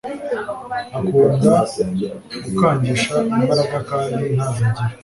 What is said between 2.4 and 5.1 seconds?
gukangisha imbaraga knd ntazo agira